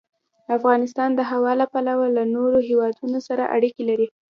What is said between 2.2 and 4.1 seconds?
نورو هېوادونو سره اړیکې لري.